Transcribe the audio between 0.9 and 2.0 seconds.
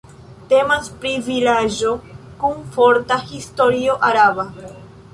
pri vilaĝo